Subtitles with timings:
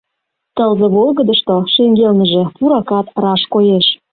[0.55, 3.85] Тылзе волгыдышто шеҥгелныже пуракат раш коеш.